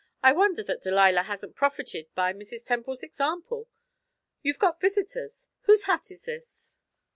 "I 0.23 0.31
wonder 0.31 0.63
that 0.63 0.81
Delilah 0.81 1.21
hasn't 1.21 1.55
profited 1.55 2.07
by 2.15 2.33
Mrs. 2.33 2.65
Temple's 2.65 3.03
example. 3.03 3.69
You've 4.41 4.57
got 4.57 4.81
visitors. 4.81 5.47
Whose 5.65 5.83
hat 5.83 6.09
is 6.09 6.25
this?" 6.25 6.75